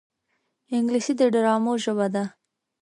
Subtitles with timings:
[0.77, 2.23] انګلیسي د ډرامو ژبه ده